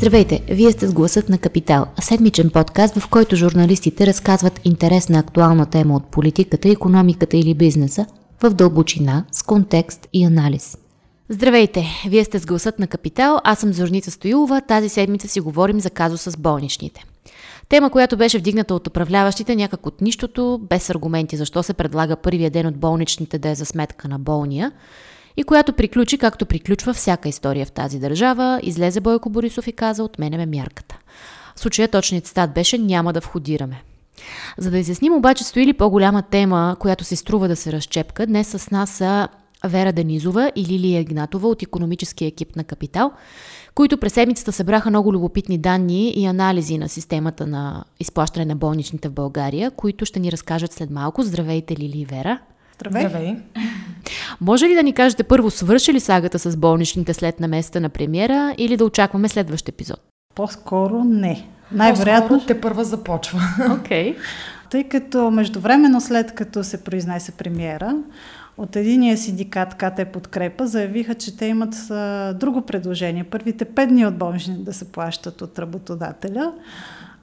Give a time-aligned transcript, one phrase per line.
[0.00, 5.66] Здравейте, вие сте с гласът на Капитал, седмичен подкаст, в който журналистите разказват интересна актуална
[5.66, 8.06] тема от политиката, економиката или бизнеса
[8.42, 10.78] в дълбочина, с контекст и анализ.
[11.28, 15.80] Здравейте, вие сте с гласът на Капитал, аз съм Зорница Стоилова, тази седмица си говорим
[15.80, 17.04] за казуса с болничните.
[17.68, 22.50] Тема, която беше вдигната от управляващите някак от нищото, без аргументи защо се предлага първия
[22.50, 24.72] ден от болничните да е за сметка на болния,
[25.40, 30.04] и която приключи както приключва всяка история в тази държава, излезе Бойко Борисов и каза
[30.04, 30.98] отменяме мярката.
[31.56, 33.82] В случая точният цитат беше няма да входираме.
[34.58, 38.48] За да изясним обаче стои ли по-голяма тема, която се струва да се разчепка, днес
[38.48, 39.28] с нас са
[39.64, 43.12] Вера Данизова и Лилия Игнатова от економическия екип на Капитал,
[43.74, 49.08] които през седмицата събраха много любопитни данни и анализи на системата на изплащане на болничните
[49.08, 51.22] в България, които ще ни разкажат след малко.
[51.22, 52.38] Здравейте, Лили и Вера!
[52.80, 53.08] Здравей!
[53.08, 53.36] Здравей.
[54.40, 58.54] Може ли да ни кажете първо свърши ли сагата с болничните след наместа на премиера
[58.58, 60.00] или да очакваме следващ епизод?
[60.34, 61.48] По-скоро не.
[61.72, 63.40] Най-вероятно те първа започва.
[63.80, 64.14] Окей.
[64.14, 64.16] Okay.
[64.70, 67.96] Тъй като междувременно след като се произнесе премиера,
[68.58, 73.24] от единия синдикат КТ Подкрепа заявиха, че те имат а, друго предложение.
[73.24, 76.52] Първите пет дни от болнични да се плащат от работодателя.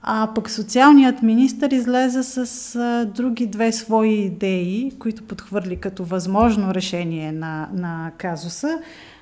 [0.09, 6.73] А пък социалният министр излезе с а, други две свои идеи, които подхвърли като възможно
[6.73, 8.79] решение на, на казуса.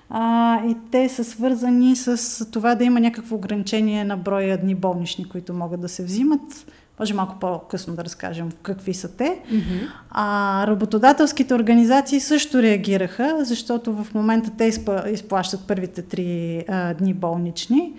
[0.10, 5.30] А, и те са свързани с това да има някакво ограничение на броя дни болнични,
[5.30, 6.72] които могат да се взимат.
[7.00, 9.40] Може малко по-късно да разкажем какви са те.
[9.52, 9.90] Mm-hmm.
[10.12, 14.72] А работодателските организации също реагираха, защото в момента те
[15.12, 17.94] изплащат първите три а, дни болнични.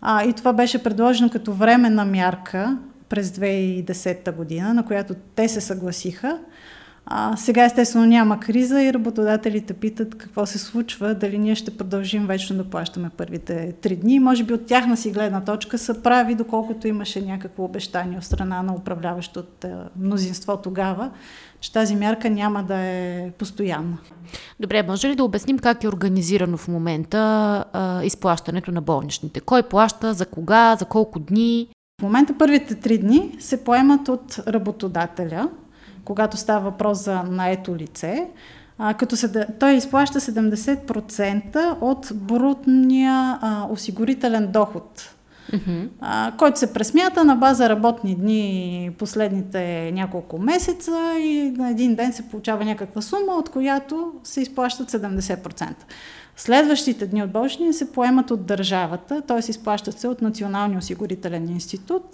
[0.00, 5.60] А, и това беше предложено като временна мярка през 2010 година, на която те се
[5.60, 6.38] съгласиха.
[7.10, 12.26] А, сега естествено няма криза и работодателите питат какво се случва, дали ние ще продължим
[12.26, 14.20] вечно да плащаме първите три дни.
[14.20, 18.62] Може би от тяхна си гледна точка са прави, доколкото имаше някакво обещание от страна
[18.62, 19.68] на управляващото
[20.00, 21.10] мнозинство тогава,
[21.60, 23.98] че тази мярка няма да е постоянна.
[24.60, 27.18] Добре, може ли да обясним как е организирано в момента
[27.72, 29.40] а, изплащането на болничните?
[29.40, 31.68] Кой плаща, за кога, за колко дни?
[32.00, 35.48] В момента първите три дни се поемат от работодателя,
[36.08, 38.26] когато става въпрос за наето лице,
[38.78, 45.14] а, като се, той изплаща 70% от брутния а, осигурителен доход
[45.52, 45.88] mm-hmm.
[46.00, 52.12] а, който се пресмята на база работни дни последните няколко месеца и на един ден
[52.12, 55.66] се получава някаква сума, от която се изплащат 70%.
[56.36, 59.50] Следващите дни от болничния се поемат от държавата, т.е.
[59.50, 62.04] изплащат се от Националния осигурителен институт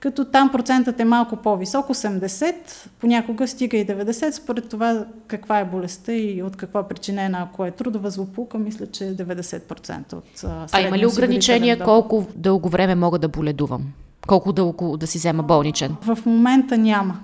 [0.00, 2.54] като там процентът е малко по-висок, 80,
[3.00, 7.70] понякога стига и 90, според това каква е болестта и от каква причинена, ако е
[7.70, 13.18] трудова злополука, мисля, че е 90% от А има ли ограничения колко дълго време мога
[13.18, 13.82] да боледувам?
[14.26, 15.96] Колко дълго да си взема болничен?
[16.02, 17.20] В момента няма.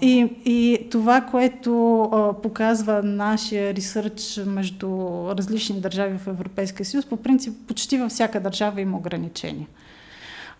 [0.00, 4.88] И, и това, което а, показва нашия ресърч между
[5.36, 9.66] различни държави в Европейския съюз, по принцип почти във всяка държава има ограничения.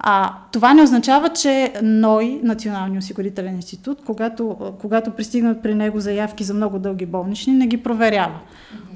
[0.05, 6.45] А, това не означава, че НОИ, Националния осигурителен институт, когато, когато пристигнат при него заявки
[6.45, 8.41] за много дълги болнични, не ги проверява.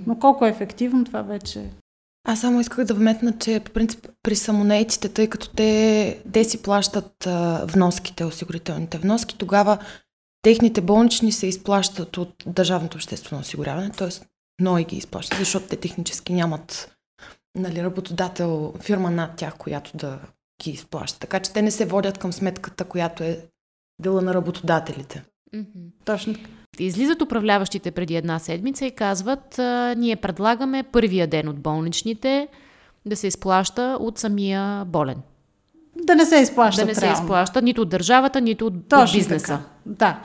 [0.06, 1.70] Но колко е ефективно, това вече
[2.28, 6.62] аз само исках да вметна, че по принцип при самонейтите, тъй като те, те си
[6.62, 9.78] плащат а, вноските, осигурителните вноски, тогава
[10.42, 14.08] техните болнични се изплащат от Държавното обществено осигуряване, т.е.
[14.62, 16.96] НОИ ги изплащат, защото те технически нямат
[17.56, 20.18] нали, работодател, фирма над тях, която да
[20.62, 21.18] ги изплаща.
[21.18, 23.40] Така че те не се водят към сметката, която е
[24.02, 25.24] дела на работодателите.
[25.54, 25.90] Mm-hmm.
[26.04, 26.48] Точно така.
[26.78, 29.58] Излизат управляващите преди една седмица и казват,
[29.96, 32.48] ние предлагаме първия ден от болничните
[33.06, 35.16] да се изплаща от самия болен.
[36.04, 36.82] Да не се изплаща.
[36.82, 39.46] Да не се изплаща нито от държавата, нито от, от бизнеса.
[39.46, 39.62] Така.
[39.86, 40.20] Да.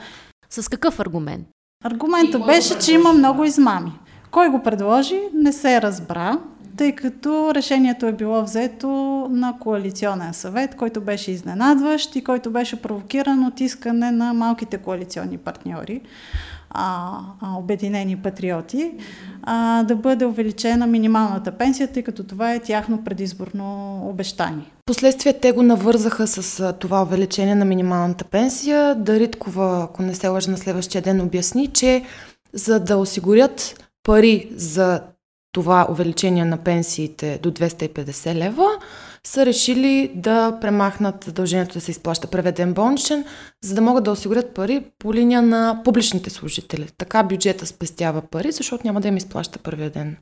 [0.50, 1.48] С какъв аргумент?
[1.84, 3.92] Аргументът беше, че има много измами.
[4.30, 6.38] Кой го предложи, не се разбра
[6.76, 8.88] тъй като решението е било взето
[9.30, 15.38] на коалиционен съвет, който беше изненадващ и който беше провокиран от искане на малките коалиционни
[15.38, 16.00] партньори,
[16.70, 18.92] а, а, обединени патриоти,
[19.42, 24.70] а, да бъде увеличена минималната пенсия, тъй като това е тяхно предизборно обещание.
[24.86, 28.94] Последствие те го навързаха с това увеличение на минималната пенсия.
[28.94, 32.04] Дариткова, ако не се лъжа на следващия ден, обясни, че
[32.52, 35.00] за да осигурят пари за
[35.52, 38.66] това увеличение на пенсиите до 250 лева,
[39.24, 43.24] са решили да премахнат задължението да се изплаща преведен болничен,
[43.60, 46.88] за да могат да осигурят пари по линия на публичните служители.
[46.98, 50.16] Така бюджета спестява пари, защото няма да им изплаща първия ден.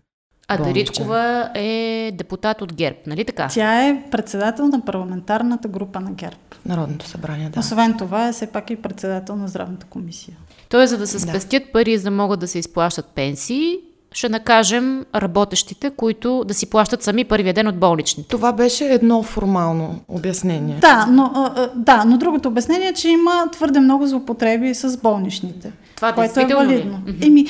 [0.49, 3.49] А Даричкова е депутат от ГЕРБ, нали така?
[3.51, 6.37] Тя е председател на парламентарната група на ГЕРБ.
[6.67, 7.61] Народното събрание, да.
[7.61, 10.37] Освен това е все пак и председател на здравната комисия.
[10.69, 11.73] Тоест, за да се спестят да.
[11.73, 13.79] пари, за да могат да се изплащат пенсии,
[14.13, 18.29] ще накажем работещите, които да си плащат сами първия ден от болничните.
[18.29, 20.79] Това беше едно формално обяснение.
[20.81, 25.73] Да, но, да, но другото обяснение е, че има твърде много злоупотреби с болничните.
[25.97, 27.03] Това което е валидно.
[27.07, 27.27] Ли?
[27.27, 27.47] Еми,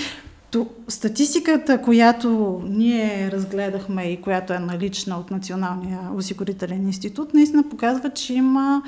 [0.51, 8.11] то, статистиката, която ние разгледахме и която е налична от Националния осигурителен институт, наистина показва,
[8.11, 8.83] че има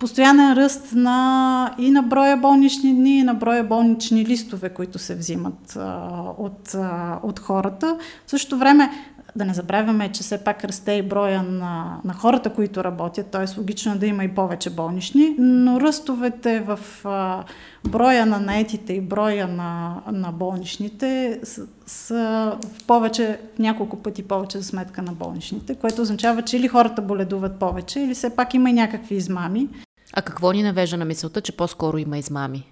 [0.00, 5.14] постоянен ръст на, и на броя болнични дни, и на броя болнични листове, които се
[5.14, 6.08] взимат а,
[6.38, 7.98] от, а, от хората.
[8.26, 8.90] В същото време
[9.36, 13.60] да не забравяме, че все пак расте и броя на, на хората, които работят, т.е.
[13.60, 17.44] логично е да има и повече болнични, но ръстовете в а,
[17.88, 24.58] броя на наетите и броя на, на болничните са, са в повече, няколко пъти повече
[24.58, 28.70] за сметка на болничните, което означава, че или хората боледуват повече, или все пак има
[28.70, 29.68] и някакви измами.
[30.12, 32.66] А какво ни навежда на мисълта, че по-скоро има измами?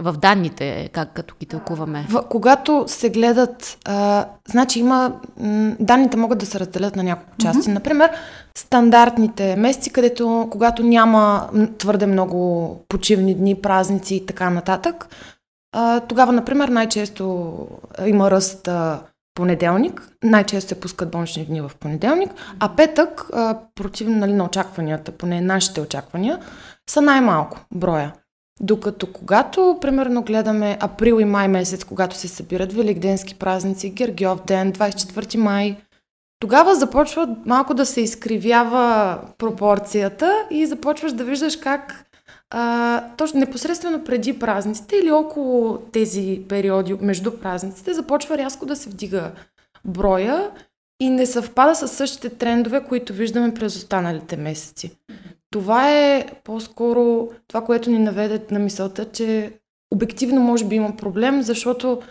[0.00, 2.06] В данните, как като ги тълкуваме?
[2.10, 7.36] В, когато се гледат, а, значи има, м, данните могат да се разделят на няколко
[7.38, 7.68] части.
[7.68, 7.72] Mm-hmm.
[7.72, 8.10] Например,
[8.58, 15.08] стандартните месеци, където когато няма твърде много почивни дни, празници и така нататък,
[15.72, 17.54] а, тогава, например, най-често
[18.06, 19.00] има ръст а,
[19.34, 22.30] понеделник, най-често се пускат болнични дни в понеделник,
[22.60, 26.38] а петък, а, против нали, на очакванията, поне нашите очаквания,
[26.90, 28.12] са най-малко броя.
[28.60, 34.72] Докато когато, примерно, гледаме април и май месец, когато се събират великденски празници, Гергиов ден,
[34.72, 35.76] 24 май,
[36.40, 42.06] тогава започва малко да се изкривява пропорцията и започваш да виждаш как
[42.50, 48.90] а, точно непосредствено преди празниците или около тези периоди между празниците започва рязко да се
[48.90, 49.32] вдига
[49.84, 50.50] броя
[51.00, 54.90] и не съвпада с същите трендове, които виждаме през останалите месеци.
[55.52, 59.52] Това е по-скоро това, което ни наведе на мисълта, че
[59.92, 62.02] обективно може би има проблем, защото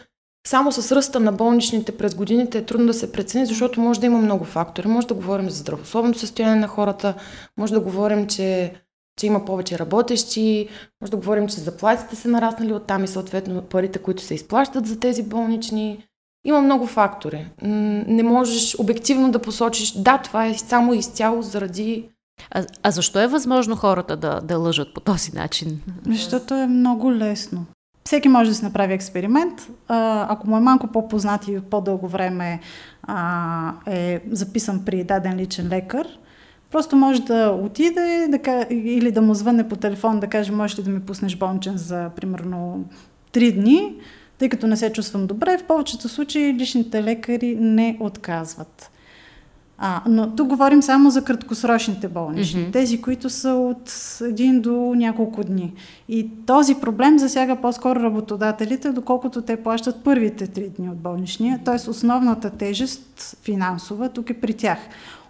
[0.48, 4.06] само с ръста на болничните през годините е трудно да се прецени, защото може да
[4.06, 4.88] има много фактори.
[4.88, 7.14] Може да говорим за здравословното състояние на хората,
[7.58, 8.74] може да говорим, че,
[9.20, 10.70] че има повече работещи,
[11.02, 15.00] може да говорим, че заплатите са нараснали оттам и съответно парите, които се изплащат за
[15.00, 16.08] тези болнични.
[16.46, 17.48] Има много фактори.
[17.62, 22.10] Не можеш обективно да посочиш, да, това е само изцяло заради
[22.52, 25.82] а, а защо е възможно хората да, да лъжат по този начин?
[26.08, 27.66] Защото е много лесно.
[28.06, 29.54] Всеки може да си направи експеримент.
[29.88, 32.60] Ако му е малко по-познат и по-дълго време
[33.04, 36.08] а, е записан при даден личен лекар,
[36.72, 40.84] просто може да отиде да, или да му звънне по телефон да каже, можеш ли
[40.84, 42.86] да ми пуснеш болничен за примерно
[43.34, 43.96] 3 дни,
[44.38, 45.58] тъй като не се чувствам добре.
[45.58, 48.92] В повечето случаи личните лекари не отказват.
[49.84, 52.74] А, но тук говорим само за краткосрочните болнични, mm-hmm.
[52.74, 53.92] тези, които са от
[54.22, 55.74] един до няколко дни.
[56.10, 61.90] И този проблем засяга по-скоро работодателите, доколкото те плащат първите три дни от болничния, т.е.
[61.90, 64.78] основната тежест финансова тук е при тях.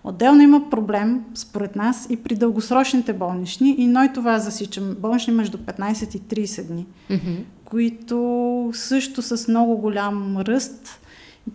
[0.03, 5.33] Отделно има проблем, според нас, и при дългосрочните болнични, и но и това засичам, болнични
[5.33, 7.37] между 15 и 30 дни, mm-hmm.
[7.65, 11.00] които също с много голям ръст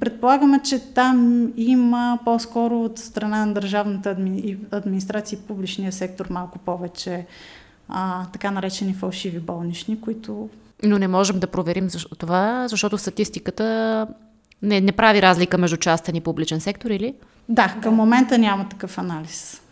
[0.01, 4.57] Предполагаме, че там има по-скоро от страна на държавната адми...
[4.71, 7.27] администрация и публичния сектор малко повече
[7.89, 10.49] а, така наречени фалшиви болнични, които...
[10.85, 14.07] Но не можем да проверим защо, това, защото статистиката
[14.63, 17.15] не, не прави разлика между частен и публичен сектор, или?
[17.49, 19.63] Да, към момента няма такъв анализ.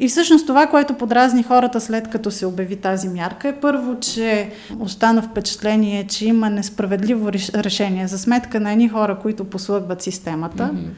[0.00, 4.50] И всъщност това, което подразни хората след като се обяви тази мярка е първо, че
[4.78, 10.70] остана впечатление, че има несправедливо решение за сметка на едни хора, които послъгват системата.
[10.74, 10.88] Mm-hmm.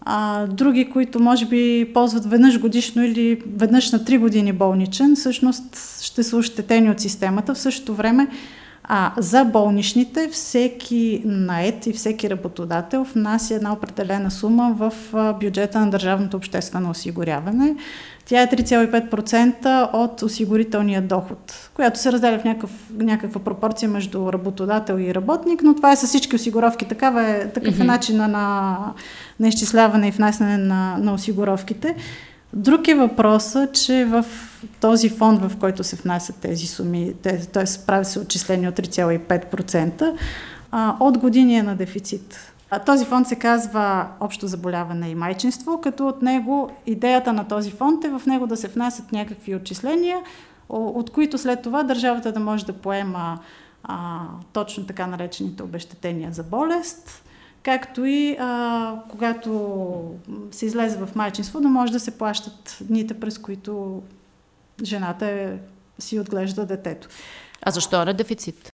[0.00, 6.02] А, други, които може би ползват веднъж годишно или веднъж на 3 години болничен, всъщност
[6.02, 7.54] ще са ощетени от системата.
[7.54, 8.28] В същото време
[8.88, 14.92] а за болничните всеки наед и всеки работодател внася една определена сума в
[15.40, 17.76] бюджета на държавното обществено осигуряване.
[18.24, 24.94] Тя е 3,5% от осигурителния доход, която се разделя в някакъв, някаква пропорция между работодател
[24.94, 26.88] и работник, но това е с всички осигуровки.
[26.88, 28.78] Такава е, такъв е начина на,
[29.40, 31.94] на изчисляване и внасяне на, на осигуровките.
[32.56, 34.24] Друг е въпросът, че в
[34.80, 37.64] този фонд, в който се внасят тези суми, т.е.
[37.86, 40.16] прави се отчисление от 3,5%,
[41.00, 42.52] от години е на дефицит.
[42.70, 47.70] А този фонд се казва Общо заболяване и майчинство, като от него идеята на този
[47.70, 50.18] фонд е в него да се внасят някакви отчисления,
[50.68, 53.38] от които след това държавата да може да поема
[53.84, 54.20] а,
[54.52, 57.22] точно така наречените обещетения за болест,
[57.66, 59.50] както и а, когато
[60.50, 64.02] се излезе в майчинство, да може да се плащат дните, през които
[64.82, 65.58] жената е,
[65.98, 67.08] си отглежда детето.
[67.62, 68.68] А защо е дефицит?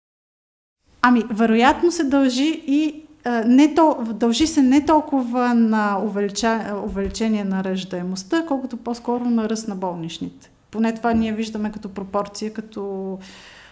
[1.01, 3.03] Ами, вероятно се дължи и
[3.45, 9.67] не то, дължи се не толкова на увелича, увеличение на ръждаемостта, колкото по-скоро на ръст
[9.67, 10.49] на болничните.
[10.71, 13.17] Поне това ние виждаме като пропорция, като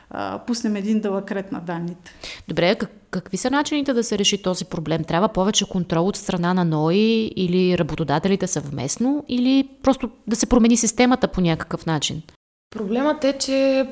[0.10, 2.12] а, пуснем един дълъг ред на данните.
[2.48, 5.04] Добре, как, какви са начините да се реши този проблем?
[5.04, 10.78] Трябва повече контрол от страна на НОИ или работодателите съвместно или просто да се промени
[10.78, 12.22] системата по някакъв начин?
[12.70, 13.88] Проблемът е, че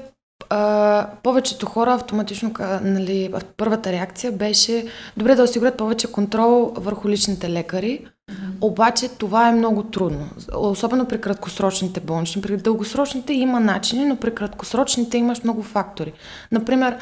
[0.49, 4.85] а, повечето хора автоматично, нали, първата реакция беше
[5.17, 8.33] добре да осигурят повече контрол върху личните лекари, mm-hmm.
[8.61, 12.41] обаче това е много трудно, особено при краткосрочните болнични.
[12.41, 16.13] При дългосрочните има начини, но при краткосрочните имаш много фактори.
[16.51, 16.97] Например,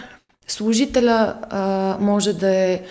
[0.47, 2.81] служителя а, може да е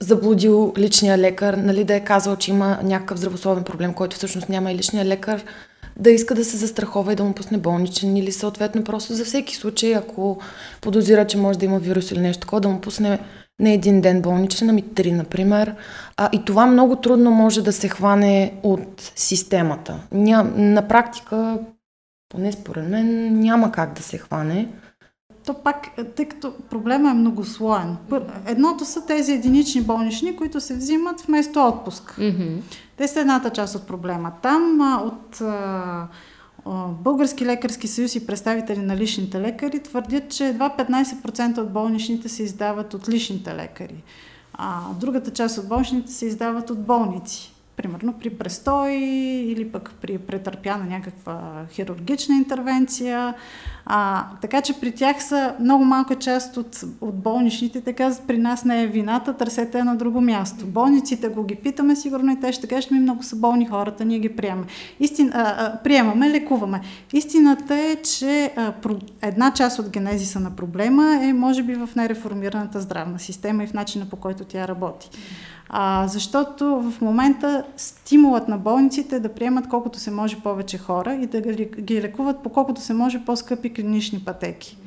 [0.00, 4.72] заблудил личния лекар, нали, да е казал, че има някакъв здравословен проблем, който всъщност няма
[4.72, 5.44] и личния лекар
[5.98, 9.56] да иска да се застрахова и да му пусне болничен или съответно просто за всеки
[9.56, 10.40] случай, ако
[10.80, 13.18] подозира, че може да има вирус или нещо такова, да му пусне
[13.60, 15.74] не един ден болничен, ами три, например.
[16.16, 20.00] А, и това много трудно може да се хване от системата.
[20.12, 21.58] Ня, на практика,
[22.28, 24.68] поне според мен, няма как да се хване.
[25.48, 27.96] То пак, тъй като проблема е многослоен.
[28.46, 32.14] Едното са тези единични болнични, които се взимат вместо отпуск.
[32.18, 32.60] Mm-hmm.
[32.96, 34.32] Те са едната част от проблема.
[34.42, 35.42] Там от
[37.02, 42.42] Български лекарски съюз и представители на личните лекари твърдят, че едва 15% от болничните се
[42.42, 44.02] издават от личните лекари.
[44.52, 50.18] А другата част от болничните се издават от болници примерно при престой или пък при
[50.18, 53.34] претърпяна някаква хирургична интервенция.
[53.86, 58.64] А, така че при тях са много малка част от, от болничните, така при нас
[58.64, 60.66] не е вината, търсете на друго място.
[60.66, 64.18] Болниците го ги питаме, сигурно и те ще кажат, ми много са болни хората, ние
[64.18, 64.66] ги приемаме.
[65.00, 66.80] Истин, а, а, приемаме, лекуваме.
[67.12, 71.88] Истината е, че а, про, една част от генезиса на проблема е може би в
[71.96, 75.10] нереформираната здравна система и в начина по който тя работи.
[75.68, 81.14] А, защото в момента стимулът на болниците е да приемат колкото се може повече хора
[81.14, 84.78] и да ги лекуват по колкото се може по-скъпи клинични пътеки.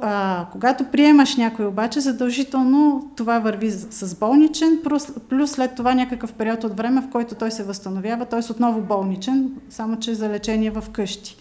[0.00, 4.82] А, когато приемаш някой обаче, задължително това върви с болничен,
[5.28, 8.52] плюс, след това някакъв период от време, в който той се възстановява, т.е.
[8.52, 11.36] отново болничен, само че за лечение в къщи.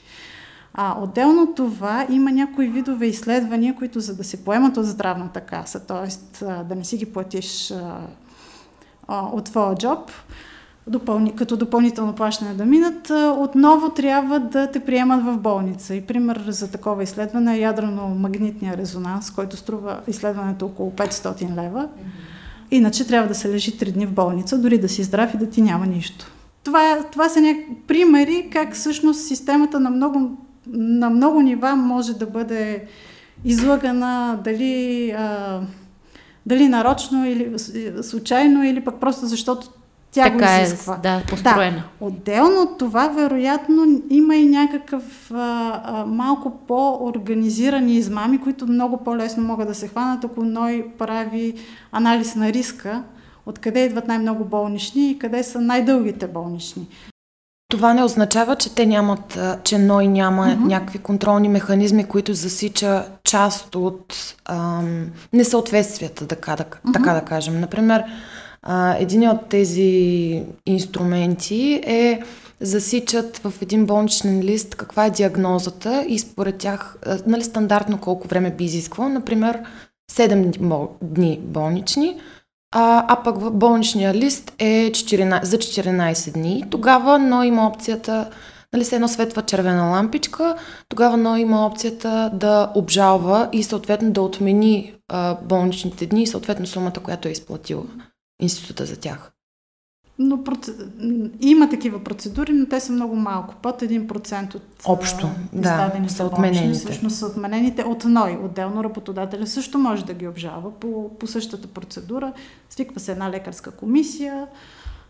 [0.74, 5.86] А, отделно това има някои видове изследвания, които за да се поемат от здравната каса,
[5.86, 6.46] т.е.
[6.46, 7.74] да не си ги платиш
[9.08, 10.12] а, от твоя джоб,
[10.88, 15.96] допълни, като допълнително плащане да минат, отново трябва да те приемат в болница.
[15.96, 21.88] И пример за такова изследване е ядрено-магнитния резонанс, който струва изследването около 500 лева.
[22.72, 25.50] Иначе трябва да се лежи 3 дни в болница, дори да си здрав и да
[25.50, 26.32] ти няма нищо.
[26.64, 30.38] Това, това са някакви примери как всъщност системата на много,
[30.68, 32.86] на много нива може да бъде
[33.46, 35.62] излъгана, дали а,
[36.48, 37.54] дали нарочно или
[38.02, 39.68] случайно, или пък просто защото
[40.12, 40.96] тя така го е, изисква.
[40.96, 41.84] Е, да, построена.
[42.00, 42.06] Да.
[42.06, 49.44] Отделно от това, вероятно, има и някакъв а, а, малко по-организирани измами, които много по-лесно
[49.44, 51.54] могат да се хванат, ако НОЙ прави
[51.92, 53.04] анализ на риска,
[53.46, 56.88] откъде идват най-много болнични и къде са най-дългите болнични.
[57.70, 60.68] Това не означава, че те нямат, че НОЙ няма mm-hmm.
[60.68, 66.94] някакви контролни механизми, които засича част от ам, несъответствията, така да, mm-hmm.
[66.94, 67.60] така да кажем.
[67.60, 68.04] Например,
[68.62, 72.22] а, един от тези инструменти е
[72.62, 78.52] засичат в един болничен лист каква е диагнозата и според тях, нали, стандартно колко време
[78.52, 79.10] би изисквало.
[79.10, 79.60] Например,
[80.12, 82.18] 7 дни болнични,
[82.80, 86.64] а, а пък в болничния лист е 14, за 14 дни.
[86.70, 88.30] Тогава но има опцията,
[88.74, 90.56] нали се едно светва червена лампичка,
[90.90, 96.68] тогава но има опцията да обжалва и съответно да отмени а, болничните дни и съответно
[96.68, 97.84] сумата, която е изплатила
[98.42, 99.32] института за тях.
[100.20, 100.70] Но проц...
[101.42, 103.56] има такива процедури, но те са много малко.
[103.62, 106.80] Под 1% от Общо, да, са отменените.
[106.80, 108.38] Всъщност са отменените от НОЙ.
[108.44, 112.34] Отделно работодателя също може да ги обжава по, по същата процедура.
[112.70, 114.48] Свиква се една лекарска комисия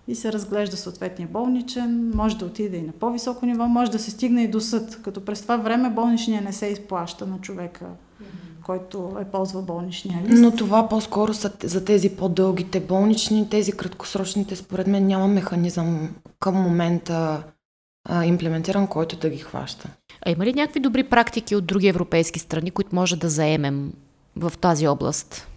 [0.07, 2.11] и се разглежда съответния болничен.
[2.15, 5.25] Може да отиде и на по-високо ниво, може да се стигне и до съд, като
[5.25, 7.85] през това време болничния не се изплаща на човека
[8.67, 10.41] който е ползвал болничния лист.
[10.41, 16.55] Но това по-скоро са за тези по-дългите болнични, тези краткосрочните, според мен няма механизъм към
[16.55, 17.43] момента
[18.09, 19.89] а, имплементиран, който да ги хваща.
[20.25, 23.93] А има ли някакви добри практики от други европейски страни, които може да заемем
[24.35, 25.47] в тази област?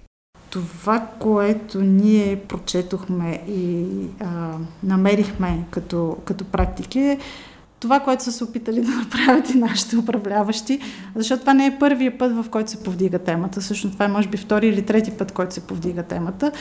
[0.51, 3.87] това, което ние прочетохме и
[4.21, 7.19] а, намерихме като, като практики е
[7.81, 10.81] това, което са се опитали да направят и нашите управляващи,
[11.15, 13.61] защото това не е първият път, в който се повдига темата.
[13.61, 16.53] Всъщност това е може би втори или трети път, който се повдига темата.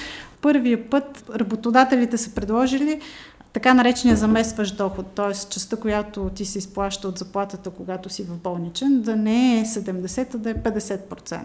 [0.41, 2.99] Първият път работодателите са предложили
[3.53, 5.33] така наречения заместващ доход, т.е.
[5.49, 10.35] частта, която ти се изплаща от заплатата, когато си в болничен, да не е 70,
[10.35, 11.39] а да е 50%.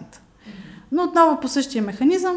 [0.91, 2.35] Но отново по същия механизъм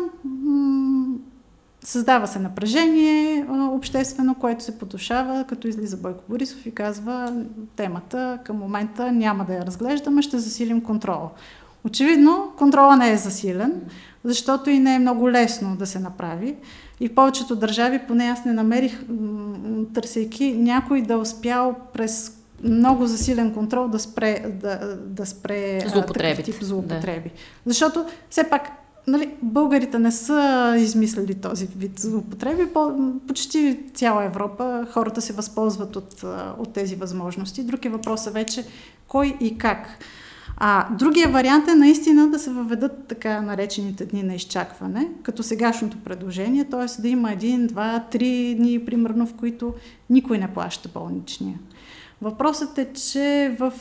[1.84, 7.34] създава се напрежение обществено, което се потушава, като излиза Бойко Борисов и казва
[7.76, 11.30] темата към момента няма да я разглеждаме, ще засилим контрола.
[11.84, 13.72] Очевидно, контрола не е засилен,
[14.24, 16.56] защото и не е много лесно да се направи.
[17.00, 19.00] И в повечето държави, поне аз не намерих,
[19.94, 25.78] търсейки някой да успял през много засилен контрол да спре, да, да спре
[26.44, 27.28] тип злоупотреби.
[27.28, 27.34] Да.
[27.66, 28.70] Защото все пак
[29.08, 32.66] нали, българите не са измислили този вид злоупотреби.
[32.66, 32.92] По,
[33.28, 36.24] почти цяла Европа хората се възползват от,
[36.58, 37.64] от тези възможности.
[37.64, 38.64] Друг е въпросът вече
[39.08, 39.98] кой и как.
[40.56, 45.96] А другия вариант е наистина да се въведат така наречените дни на изчакване, като сегашното
[45.98, 47.02] предложение, т.е.
[47.02, 49.74] да има един, два, три дни, примерно, в които
[50.10, 51.58] никой не плаща болничния.
[52.22, 53.72] Въпросът е, че в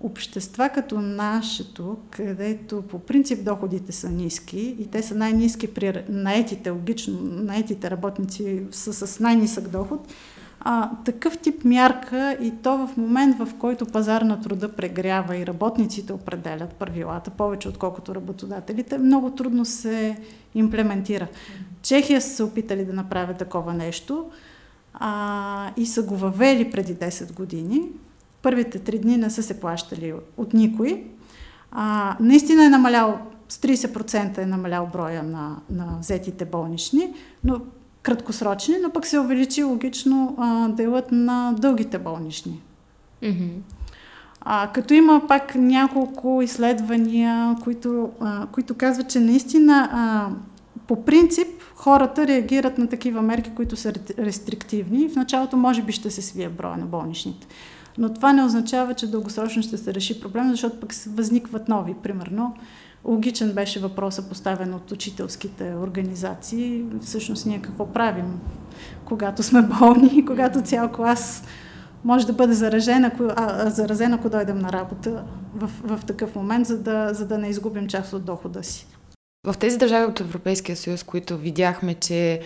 [0.00, 6.70] общества като нашето, където по принцип доходите са ниски и те са най-низки при наетите,
[6.70, 10.12] логично, наетите работници са с най-нисък доход,
[10.60, 15.46] а, такъв тип мярка и то в момент, в който пазар на труда прегрява и
[15.46, 20.16] работниците определят правилата, повече отколкото работодателите, много трудно се
[20.54, 21.26] имплементира.
[21.82, 24.30] Чехия са се опитали да направят такова нещо
[24.94, 27.82] а, и са го въвели преди 10 години.
[28.42, 31.04] Първите три дни не са се плащали от никой.
[31.70, 33.18] А, наистина е намалял,
[33.48, 37.12] с 30% е намалял броя на, на взетите болнични,
[37.44, 37.60] но
[38.02, 42.60] краткосрочни, но пък се увеличи логично а, делът на дългите болнични.
[43.22, 43.50] Mm-hmm.
[44.40, 50.28] А, като има пак няколко изследвания, които, а, които казват, че наистина а,
[50.86, 55.08] по принцип хората реагират на такива мерки, които са рестриктивни.
[55.08, 57.46] В началото може би ще се свие броя на болничните.
[57.98, 61.94] Но това не означава, че дългосрочно ще се реши проблем, защото пък възникват нови.
[62.02, 62.56] Примерно,
[63.04, 66.84] логичен беше въпроса поставен от учителските организации.
[67.00, 68.40] Всъщност ние какво правим,
[69.04, 71.44] когато сме болни и когато цял клас
[72.04, 75.24] може да бъде заразен, ако, а, заразен, ако дойдем на работа
[75.54, 78.86] в, в такъв момент, за да, за да не изгубим част от дохода си.
[79.46, 82.40] В тези държави от Европейския съюз, които видяхме, че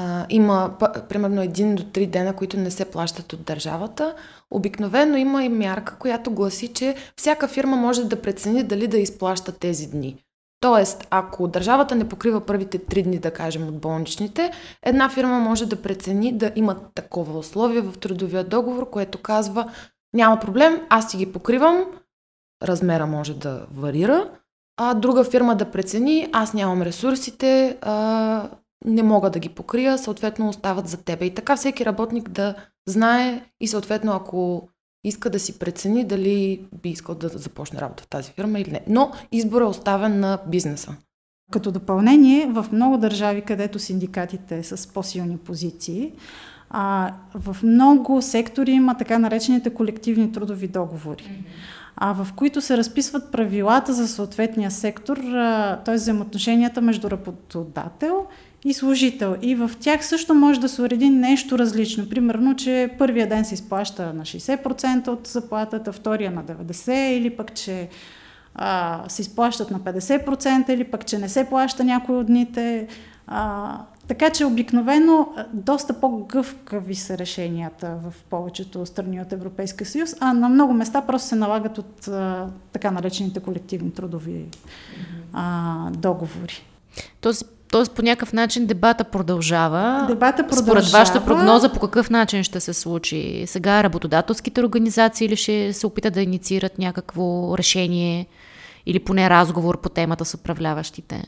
[0.00, 0.70] а, има
[1.08, 4.14] примерно един до три дена, които не се плащат от държавата.
[4.50, 9.52] Обикновено има и мярка, която гласи, че всяка фирма може да прецени дали да изплаща
[9.52, 10.16] тези дни.
[10.60, 14.50] Тоест, ако държавата не покрива първите три дни, да кажем, от болничните,
[14.82, 19.72] една фирма може да прецени да има такова условие в трудовия договор, което казва
[20.14, 21.84] няма проблем, аз си ги покривам,
[22.62, 24.30] размера може да варира,
[24.76, 28.48] а друга фирма да прецени, аз нямам ресурсите, а,
[28.84, 31.26] не мога да ги покрия, съответно остават за тебе.
[31.26, 32.54] И така всеки работник да
[32.88, 34.68] знае и съответно ако
[35.04, 38.80] иска да си прецени дали би искал да започне работа в тази фирма или не.
[38.88, 40.96] Но избор е оставен на бизнеса.
[41.52, 46.12] Като допълнение, в много държави, където синдикатите са с по-силни позиции,
[46.70, 51.44] а, в много сектори има така наречените колективни трудови договори,
[51.96, 55.16] а, в които се разписват правилата за съответния сектор,
[55.84, 55.94] т.е.
[55.94, 58.26] взаимоотношенията между работодател
[58.64, 59.36] и служител.
[59.42, 62.08] И в тях също може да се уреди нещо различно.
[62.08, 67.54] Примерно, че първия ден се изплаща на 60% от заплатата, втория на 90% или пък,
[67.54, 67.88] че
[68.54, 72.88] а, се изплащат на 50% или пък, че не се плаща някой от дните.
[73.26, 73.78] А,
[74.08, 80.48] така че обикновено доста по-гъвкави са решенията в повечето страни от Европейския съюз, а на
[80.48, 84.44] много места просто се налагат от а, така наречените колективни трудови
[85.32, 86.64] а, договори.
[87.20, 90.04] Тоест, Тоест по някакъв начин дебата продължава.
[90.08, 90.82] Дебата продължава.
[90.82, 93.44] Според вашата прогноза по какъв начин ще се случи?
[93.46, 98.26] Сега работодателските организации или ще се опитат да инициират някакво решение
[98.86, 101.24] или поне разговор по темата с управляващите?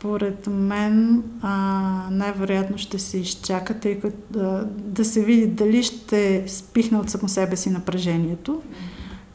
[0.00, 1.50] Според мен а,
[2.10, 7.28] най-вероятно ще се изчака, тъй като да, да се види дали ще спихне от само
[7.28, 8.62] себе си напрежението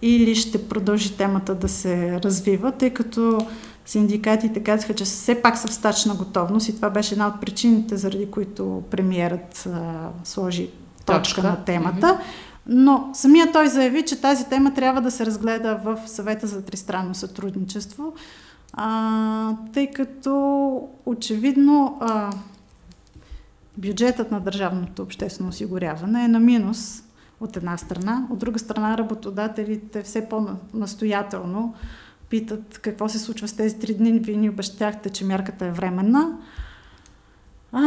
[0.02, 3.48] или ще продължи темата да се развива, тъй като
[3.86, 7.98] синдикатите казаха, че все пак са в стачна готовност и това беше една от причините,
[7.98, 10.70] заради които премиерът а, сложи
[11.06, 12.08] точка, точка на темата.
[12.08, 12.56] Mm-hmm.
[12.68, 17.16] Но самия той заяви, че тази тема трябва да се разгледа в съвета за тристранно
[17.16, 18.14] сътрудничество,
[18.78, 22.32] а, тъй като очевидно а,
[23.78, 27.04] бюджетът на държавното обществено осигуряване е на минус
[27.40, 31.74] от една страна, от друга страна работодателите все по-настоятелно
[32.30, 36.38] питат какво се случва с тези три дни, вие ни обещахте, че мярката е временна.
[37.72, 37.82] А,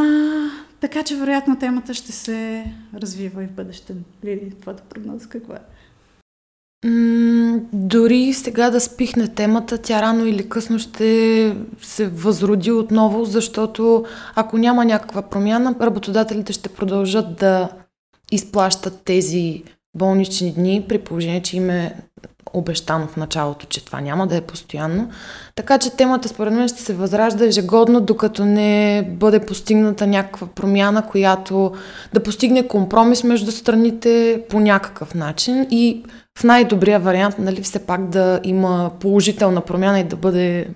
[0.81, 3.95] така че вероятно темата ще се развива и в бъдеще.
[4.25, 5.61] Лили, твоята прогноза каква е?
[7.73, 14.59] Дори сега да спихне темата, тя рано или късно ще се възроди отново, защото ако
[14.59, 17.69] няма някаква промяна, работодателите ще продължат да
[18.33, 19.63] изплащат тези
[19.97, 21.95] болнични дни, при положение, че им е
[22.53, 25.09] обещано в началото, че това няма да е постоянно.
[25.55, 31.07] Така че темата според мен ще се възражда ежегодно, докато не бъде постигната някаква промяна,
[31.07, 31.73] която
[32.13, 36.05] да постигне компромис между страните по някакъв начин и
[36.39, 40.69] в най-добрия вариант, нали, все пак да има положителна промяна и да бъде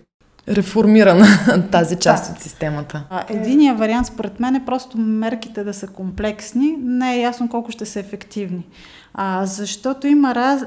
[0.48, 1.26] реформирана
[1.70, 2.32] тази част да.
[2.32, 3.04] от системата.
[3.28, 6.76] единият вариант, според мен, е просто мерките да са комплексни.
[6.82, 8.66] Не е ясно колко ще са ефективни.
[9.14, 10.62] А, защото има раз...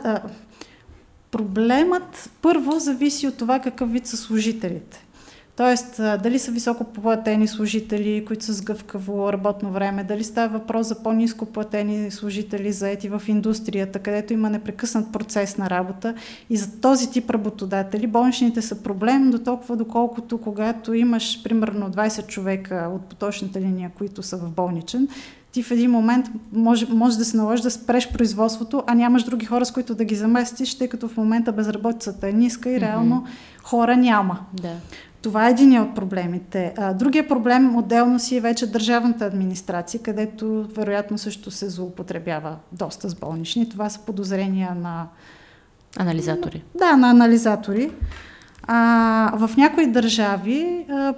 [1.36, 5.06] Проблемът първо зависи от това какъв вид са служителите.
[5.56, 10.88] Тоест, дали са високо платени служители, които са с гъвкаво работно време, дали става въпрос
[10.88, 16.16] за по-низко платени служители, заети в индустрията, където има непрекъснат процес на работа.
[16.50, 22.28] И за този тип работодатели болничните са проблем до толкова, доколкото когато имаш примерно 20
[22.28, 25.08] човека от поточната линия, които са в болничен,
[25.56, 29.46] ти в един момент може, може да се наложи да спреш производството, а нямаш други
[29.46, 33.16] хора, с които да ги заместиш, тъй като в момента безработицата е ниска и реално
[33.16, 33.64] mm-hmm.
[33.64, 34.40] хора няма.
[34.54, 34.74] Да.
[35.22, 36.74] Това е един от проблемите.
[36.78, 43.10] А, другия проблем отделно си е вече държавната администрация, където вероятно също се злоупотребява доста
[43.10, 43.70] с болнични.
[43.70, 45.08] Това са подозрения на...
[45.98, 46.64] Анализатори.
[46.78, 47.92] Да, на анализатори.
[48.64, 51.14] А, в някои държави а,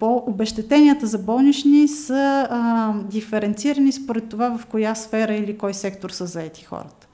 [0.00, 6.26] обещетенията за болнични са а, диференцирани според това в коя сфера или кой сектор са
[6.26, 7.06] заети хората.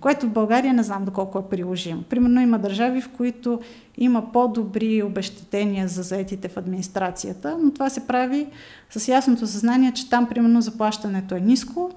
[0.00, 2.02] Което в България не знам доколко е приложимо.
[2.02, 3.60] Примерно има държави, в които
[3.98, 8.46] има по-добри обещетения за заетите в администрацията, но това се прави
[8.90, 11.90] с ясното съзнание, че там примерно заплащането е ниско,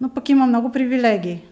[0.00, 1.42] но пък има много привилегии.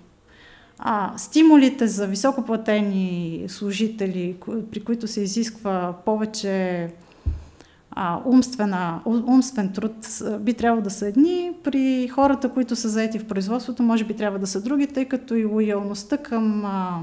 [0.79, 4.37] А, стимулите за високоплатени служители,
[4.71, 6.89] при които се изисква повече
[7.95, 13.27] а, умствена, умствен труд би трябвало да са едни, при хората, които са заети в
[13.27, 17.01] производството, може би трябва да са други, тъй като и лоялността към а,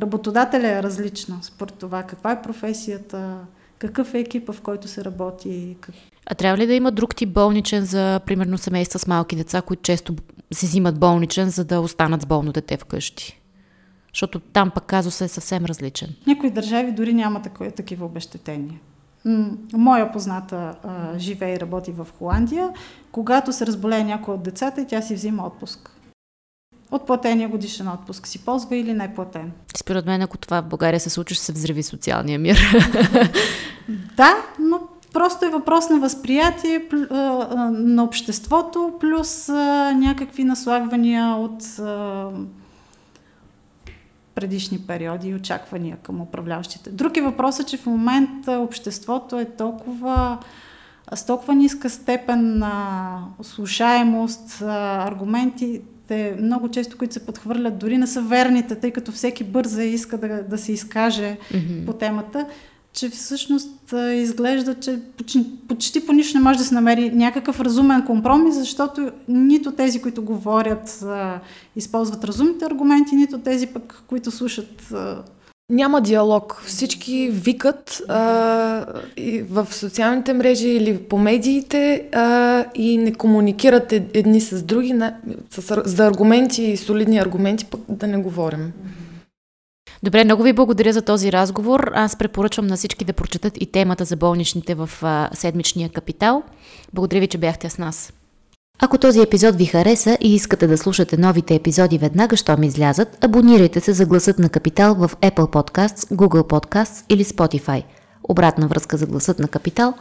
[0.00, 3.36] работодателя е различна според това каква е професията,
[3.78, 5.76] какъв е екипа, в който се работи.
[5.80, 5.94] Как...
[6.26, 9.82] А трябва ли да има друг тип болничен за, примерно, семейства с малки деца, които
[9.82, 10.14] често
[10.52, 13.40] се взимат болничен, за да останат с болно дете вкъщи?
[14.14, 16.08] Защото там пък казусът е съвсем различен.
[16.26, 17.42] Някои държави дори няма
[17.76, 18.80] такива обещетения.
[19.72, 22.70] Моя позната а, живее и работи в Холандия.
[23.12, 25.90] Когато се разболее някой от децата, тя си взима отпуск.
[26.90, 29.52] От платения годишен отпуск си ползва или не платен.
[29.76, 32.58] Според мен, ако това в България се случи, ще се взриви социалния мир.
[34.16, 34.80] да, но
[35.12, 36.88] просто е въпрос на възприятие
[37.70, 39.48] на обществото, плюс
[39.94, 41.62] някакви наслагвания от
[44.34, 46.90] предишни периоди и очаквания към управляващите.
[46.90, 50.38] Друг е въпросът, че в момента обществото е толкова
[51.14, 58.22] с толкова ниска степен на слушаемост, аргументите много често, които се подхвърлят, дори не са
[58.22, 61.86] верните, тъй като всеки бърза иска да, да се изкаже mm-hmm.
[61.86, 62.46] по темата,
[62.92, 68.06] че всъщност изглежда, че почти, почти по нищо не може да се намери някакъв разумен
[68.06, 71.04] компромис, защото нито тези, които говорят,
[71.76, 74.94] използват разумните аргументи, нито тези пък, които слушат.
[75.70, 76.62] Няма диалог.
[76.66, 84.40] Всички викат а, и в социалните мрежи или по медиите а, и не комуникират едни
[84.40, 84.92] с други.
[84.92, 85.16] На,
[85.50, 88.72] с, за аргументи и солидни аргументи пък да не говорим.
[90.02, 91.90] Добре, много ви благодаря за този разговор.
[91.94, 96.42] Аз препоръчвам на всички да прочетат и темата за болничните в а, седмичния капитал.
[96.92, 98.12] Благодаря ви, че бяхте с нас.
[98.78, 103.80] Ако този епизод ви хареса и искате да слушате новите епизоди веднага, щом излязат, абонирайте
[103.80, 107.82] се за гласът на Капитал в Apple Podcasts, Google Podcasts или Spotify.
[108.24, 109.94] Обратна връзка за гласът на Капитал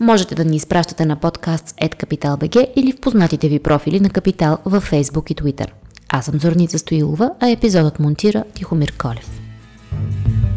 [0.00, 5.32] можете да ни изпращате на podcasts.capital.bg или в познатите ви профили на Капитал във Facebook
[5.32, 5.66] и Twitter.
[6.08, 9.47] Аз съм Зорница Стоилова, а епизодът монтира Тихомир Колев.
[9.90, 10.47] Thank you.